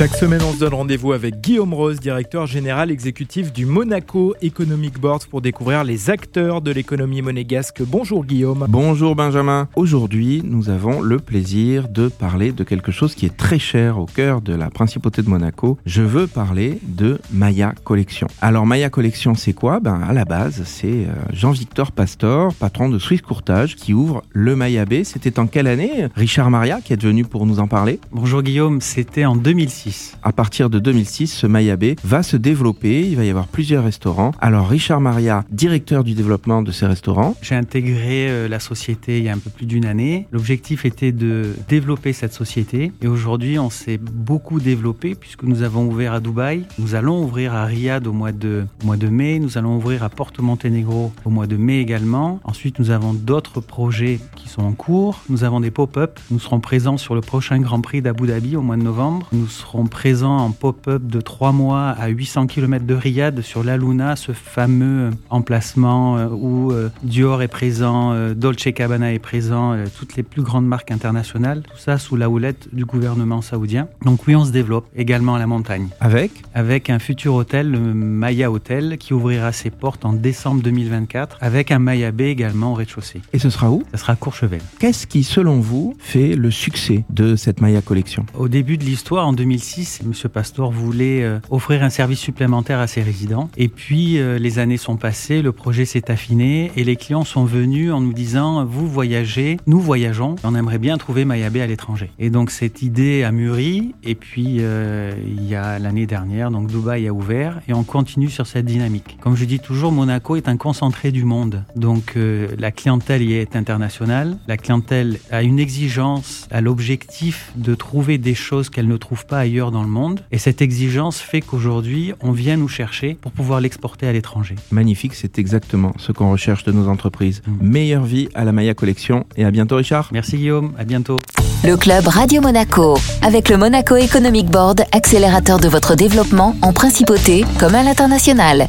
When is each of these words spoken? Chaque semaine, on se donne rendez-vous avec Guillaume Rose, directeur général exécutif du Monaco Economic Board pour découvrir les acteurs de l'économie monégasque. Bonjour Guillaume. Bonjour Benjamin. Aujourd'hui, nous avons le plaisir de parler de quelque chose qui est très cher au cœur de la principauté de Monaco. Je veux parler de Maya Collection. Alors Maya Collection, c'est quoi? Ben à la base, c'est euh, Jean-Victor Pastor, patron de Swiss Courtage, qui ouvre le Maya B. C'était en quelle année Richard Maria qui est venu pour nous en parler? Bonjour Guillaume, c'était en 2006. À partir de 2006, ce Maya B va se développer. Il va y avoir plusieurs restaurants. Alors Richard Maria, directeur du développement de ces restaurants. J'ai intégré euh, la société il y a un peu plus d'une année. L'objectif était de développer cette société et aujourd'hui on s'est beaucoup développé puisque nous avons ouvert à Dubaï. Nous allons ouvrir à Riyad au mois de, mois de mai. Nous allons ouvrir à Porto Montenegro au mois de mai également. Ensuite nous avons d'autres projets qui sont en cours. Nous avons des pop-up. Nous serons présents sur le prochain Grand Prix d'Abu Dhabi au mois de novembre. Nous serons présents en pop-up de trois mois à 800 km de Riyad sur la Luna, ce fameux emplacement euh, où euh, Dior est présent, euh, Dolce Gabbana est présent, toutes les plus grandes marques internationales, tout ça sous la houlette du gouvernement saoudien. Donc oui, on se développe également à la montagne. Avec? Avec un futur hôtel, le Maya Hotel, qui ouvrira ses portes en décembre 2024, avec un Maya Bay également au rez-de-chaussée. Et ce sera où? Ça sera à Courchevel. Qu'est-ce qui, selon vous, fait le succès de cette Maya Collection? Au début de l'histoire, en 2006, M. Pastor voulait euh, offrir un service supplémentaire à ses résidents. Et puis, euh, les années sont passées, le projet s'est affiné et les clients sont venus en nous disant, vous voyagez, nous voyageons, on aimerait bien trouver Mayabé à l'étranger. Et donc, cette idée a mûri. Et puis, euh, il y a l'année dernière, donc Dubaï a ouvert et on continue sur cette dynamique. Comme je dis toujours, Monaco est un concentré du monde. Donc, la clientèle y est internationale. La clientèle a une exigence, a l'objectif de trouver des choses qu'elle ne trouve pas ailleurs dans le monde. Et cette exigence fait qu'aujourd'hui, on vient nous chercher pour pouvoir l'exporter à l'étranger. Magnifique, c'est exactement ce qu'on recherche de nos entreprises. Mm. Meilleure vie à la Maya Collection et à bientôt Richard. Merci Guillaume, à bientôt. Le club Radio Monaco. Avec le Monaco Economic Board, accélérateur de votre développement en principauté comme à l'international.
Chaque 0.00 0.16
semaine, 0.16 0.40
on 0.42 0.54
se 0.54 0.60
donne 0.60 0.72
rendez-vous 0.72 1.12
avec 1.12 1.42
Guillaume 1.42 1.74
Rose, 1.74 2.00
directeur 2.00 2.46
général 2.46 2.90
exécutif 2.90 3.52
du 3.52 3.66
Monaco 3.66 4.34
Economic 4.40 4.98
Board 4.98 5.26
pour 5.26 5.42
découvrir 5.42 5.84
les 5.84 6.08
acteurs 6.08 6.62
de 6.62 6.70
l'économie 6.70 7.20
monégasque. 7.20 7.82
Bonjour 7.82 8.24
Guillaume. 8.24 8.64
Bonjour 8.66 9.14
Benjamin. 9.14 9.68
Aujourd'hui, 9.76 10.40
nous 10.42 10.70
avons 10.70 11.02
le 11.02 11.18
plaisir 11.18 11.86
de 11.90 12.08
parler 12.08 12.52
de 12.52 12.64
quelque 12.64 12.90
chose 12.90 13.14
qui 13.14 13.26
est 13.26 13.36
très 13.36 13.58
cher 13.58 13.98
au 13.98 14.06
cœur 14.06 14.40
de 14.40 14.54
la 14.54 14.70
principauté 14.70 15.20
de 15.20 15.28
Monaco. 15.28 15.76
Je 15.84 16.00
veux 16.00 16.26
parler 16.26 16.78
de 16.82 17.20
Maya 17.30 17.74
Collection. 17.84 18.26
Alors 18.40 18.64
Maya 18.64 18.88
Collection, 18.88 19.34
c'est 19.34 19.52
quoi? 19.52 19.80
Ben 19.80 20.00
à 20.00 20.14
la 20.14 20.24
base, 20.24 20.62
c'est 20.64 20.86
euh, 20.86 21.12
Jean-Victor 21.34 21.92
Pastor, 21.92 22.54
patron 22.54 22.88
de 22.88 22.98
Swiss 22.98 23.20
Courtage, 23.20 23.76
qui 23.76 23.92
ouvre 23.92 24.22
le 24.30 24.56
Maya 24.56 24.86
B. 24.86 25.02
C'était 25.04 25.38
en 25.38 25.46
quelle 25.46 25.66
année 25.66 26.06
Richard 26.14 26.50
Maria 26.50 26.80
qui 26.80 26.94
est 26.94 27.02
venu 27.02 27.26
pour 27.26 27.44
nous 27.44 27.60
en 27.60 27.68
parler? 27.68 28.00
Bonjour 28.12 28.42
Guillaume, 28.42 28.80
c'était 28.80 29.26
en 29.26 29.36
2006. 29.36 29.89
À 30.22 30.32
partir 30.32 30.70
de 30.70 30.78
2006, 30.78 31.28
ce 31.28 31.46
Maya 31.46 31.76
B 31.76 31.94
va 32.04 32.22
se 32.22 32.36
développer. 32.36 33.00
Il 33.08 33.16
va 33.16 33.24
y 33.24 33.30
avoir 33.30 33.46
plusieurs 33.46 33.84
restaurants. 33.84 34.32
Alors 34.40 34.68
Richard 34.68 35.00
Maria, 35.00 35.44
directeur 35.50 36.04
du 36.04 36.14
développement 36.14 36.62
de 36.62 36.72
ces 36.72 36.86
restaurants. 36.86 37.34
J'ai 37.42 37.54
intégré 37.54 38.28
euh, 38.28 38.48
la 38.48 38.60
société 38.60 39.18
il 39.18 39.24
y 39.24 39.28
a 39.28 39.32
un 39.32 39.38
peu 39.38 39.50
plus 39.50 39.66
d'une 39.66 39.84
année. 39.84 40.26
L'objectif 40.32 40.84
était 40.84 41.12
de 41.12 41.54
développer 41.68 42.12
cette 42.12 42.32
société 42.32 42.92
et 43.02 43.06
aujourd'hui 43.06 43.58
on 43.58 43.70
s'est 43.70 43.98
beaucoup 43.98 44.60
développé 44.60 45.14
puisque 45.14 45.42
nous 45.42 45.62
avons 45.62 45.86
ouvert 45.86 46.12
à 46.12 46.20
Dubaï. 46.20 46.64
Nous 46.78 46.94
allons 46.94 47.22
ouvrir 47.22 47.54
à 47.54 47.64
Riyad 47.64 48.06
au 48.06 48.12
mois 48.12 48.32
de, 48.32 48.66
mois 48.84 48.96
de 48.96 49.08
mai. 49.08 49.38
Nous 49.38 49.58
allons 49.58 49.76
ouvrir 49.76 50.02
à 50.02 50.08
Porto 50.08 50.42
Montenegro 50.42 51.12
au 51.24 51.30
mois 51.30 51.46
de 51.46 51.56
mai 51.56 51.80
également. 51.80 52.40
Ensuite 52.44 52.78
nous 52.78 52.90
avons 52.90 53.14
d'autres 53.14 53.60
projets 53.60 54.20
qui 54.36 54.48
sont 54.48 54.62
en 54.62 54.72
cours. 54.72 55.20
Nous 55.28 55.44
avons 55.44 55.60
des 55.60 55.70
pop-up. 55.70 56.18
Nous 56.30 56.38
serons 56.38 56.60
présents 56.60 56.96
sur 56.96 57.14
le 57.14 57.20
prochain 57.20 57.58
Grand 57.60 57.80
Prix 57.80 58.02
d'Abu 58.02 58.26
Dhabi 58.26 58.56
au 58.56 58.62
mois 58.62 58.76
de 58.76 58.82
novembre. 58.82 59.28
Nous 59.32 59.48
serons 59.48 59.79
présents 59.86 60.38
en 60.38 60.50
pop-up 60.50 61.02
de 61.06 61.20
trois 61.20 61.52
mois 61.52 61.88
à 61.88 62.08
800 62.08 62.46
km 62.46 62.84
de 62.84 62.94
Riyad 62.94 63.40
sur 63.42 63.64
la 63.64 63.76
Luna, 63.76 64.16
ce 64.16 64.32
fameux 64.32 65.10
emplacement 65.30 66.16
euh, 66.16 66.28
où 66.28 66.72
euh, 66.72 66.88
Dior 67.02 67.42
est 67.42 67.48
présent, 67.48 68.12
euh, 68.12 68.34
Dolce 68.34 68.68
Gabbana 68.68 69.12
est 69.12 69.18
présent, 69.18 69.76
toutes 69.98 70.16
les 70.16 70.22
plus 70.22 70.42
grandes 70.42 70.66
marques 70.66 70.90
internationales, 70.90 71.62
tout 71.62 71.78
ça 71.78 71.98
sous 71.98 72.16
la 72.16 72.28
houlette 72.28 72.68
du 72.72 72.84
gouvernement 72.84 73.42
saoudien. 73.42 73.88
Donc 74.04 74.26
oui, 74.26 74.36
on 74.36 74.44
se 74.44 74.52
développe 74.52 74.86
également 74.96 75.34
à 75.34 75.38
la 75.38 75.46
montagne. 75.46 75.88
Avec? 76.00 76.30
Avec 76.54 76.90
un 76.90 76.98
futur 76.98 77.34
hôtel, 77.34 77.70
le 77.70 77.78
Maya 77.78 78.50
Hotel, 78.50 78.98
qui 78.98 79.14
ouvrira 79.14 79.52
ses 79.52 79.70
portes 79.70 80.04
en 80.04 80.12
décembre 80.12 80.62
2024, 80.62 81.38
avec 81.40 81.70
un 81.70 81.78
Maya 81.78 82.12
Bay 82.12 82.30
également 82.30 82.72
au 82.72 82.74
rez-de-chaussée. 82.74 83.22
Et 83.32 83.38
ce 83.38 83.50
sera 83.50 83.70
où? 83.70 83.82
Ça 83.92 83.98
sera 83.98 84.12
à 84.14 84.16
Courchevel. 84.16 84.60
Qu'est-ce 84.78 85.06
qui, 85.06 85.22
selon 85.22 85.60
vous, 85.60 85.94
fait 85.98 86.34
le 86.34 86.50
succès 86.50 87.04
de 87.10 87.36
cette 87.36 87.60
Maya 87.60 87.82
Collection? 87.82 88.26
Au 88.34 88.48
début 88.48 88.76
de 88.76 88.84
l'histoire, 88.84 89.26
en 89.26 89.32
2006, 89.32 89.69
M. 89.78 90.12
Pastor 90.32 90.72
voulait 90.72 91.22
euh, 91.22 91.38
offrir 91.50 91.82
un 91.82 91.90
service 91.90 92.18
supplémentaire 92.18 92.80
à 92.80 92.86
ses 92.86 93.02
résidents. 93.02 93.48
Et 93.56 93.68
puis, 93.68 94.18
euh, 94.18 94.38
les 94.38 94.58
années 94.58 94.76
sont 94.76 94.96
passées, 94.96 95.42
le 95.42 95.52
projet 95.52 95.84
s'est 95.84 96.10
affiné 96.10 96.72
et 96.76 96.84
les 96.84 96.96
clients 96.96 97.24
sont 97.24 97.44
venus 97.44 97.92
en 97.92 98.00
nous 98.00 98.12
disant, 98.12 98.64
vous 98.64 98.88
voyagez, 98.88 99.58
nous 99.66 99.80
voyageons, 99.80 100.36
on 100.44 100.54
aimerait 100.54 100.78
bien 100.78 100.98
trouver 100.98 101.24
Mayabé 101.24 101.62
à 101.62 101.66
l'étranger. 101.66 102.10
Et 102.18 102.30
donc, 102.30 102.50
cette 102.50 102.82
idée 102.82 103.22
a 103.22 103.32
mûri. 103.32 103.94
Et 104.02 104.14
puis, 104.14 104.56
euh, 104.60 105.12
il 105.24 105.46
y 105.46 105.54
a 105.54 105.78
l'année 105.78 106.06
dernière, 106.06 106.50
donc 106.50 106.66
Dubaï 106.66 107.06
a 107.06 107.12
ouvert 107.12 107.60
et 107.68 107.74
on 107.74 107.84
continue 107.84 108.30
sur 108.30 108.46
cette 108.46 108.66
dynamique. 108.66 109.18
Comme 109.20 109.36
je 109.36 109.44
dis 109.44 109.60
toujours, 109.60 109.92
Monaco 109.92 110.36
est 110.36 110.48
un 110.48 110.56
concentré 110.56 111.12
du 111.12 111.24
monde. 111.24 111.64
Donc, 111.76 112.16
la 112.16 112.70
clientèle 112.70 113.22
y 113.22 113.34
est 113.34 113.56
internationale. 113.56 114.36
La 114.48 114.56
clientèle 114.56 115.18
a 115.30 115.42
une 115.42 115.58
exigence, 115.58 116.48
a 116.50 116.60
l'objectif 116.60 117.52
de 117.56 117.74
trouver 117.74 118.18
des 118.18 118.34
choses 118.34 118.70
qu'elle 118.70 118.88
ne 118.88 118.96
trouve 118.96 119.26
pas 119.26 119.38
ailleurs 119.38 119.49
dans 119.50 119.82
le 119.82 119.88
monde. 119.88 120.20
Et 120.30 120.38
cette 120.38 120.62
exigence 120.62 121.18
fait 121.18 121.40
qu'aujourd'hui, 121.40 122.12
on 122.20 122.30
vient 122.30 122.56
nous 122.56 122.68
chercher 122.68 123.16
pour 123.20 123.32
pouvoir 123.32 123.60
l'exporter 123.60 124.06
à 124.06 124.12
l'étranger. 124.12 124.54
Magnifique, 124.70 125.14
c'est 125.14 125.38
exactement 125.38 125.92
ce 125.98 126.12
qu'on 126.12 126.30
recherche 126.30 126.64
de 126.64 126.72
nos 126.72 126.88
entreprises. 126.88 127.42
Mm. 127.46 127.52
Meilleure 127.60 128.04
vie 128.04 128.28
à 128.34 128.44
la 128.44 128.52
Maya 128.52 128.74
Collection 128.74 129.26
et 129.36 129.44
à 129.44 129.50
bientôt 129.50 129.76
Richard. 129.76 130.08
Merci 130.12 130.36
Guillaume, 130.36 130.72
à 130.78 130.84
bientôt. 130.84 131.18
Le 131.64 131.76
club 131.76 132.06
Radio 132.06 132.40
Monaco. 132.40 132.96
Avec 133.22 133.48
le 133.48 133.56
Monaco 133.56 133.96
Economic 133.96 134.46
Board, 134.46 134.82
accélérateur 134.92 135.58
de 135.58 135.68
votre 135.68 135.94
développement 135.96 136.56
en 136.62 136.72
principauté 136.72 137.44
comme 137.58 137.74
à 137.74 137.82
l'international. 137.82 138.68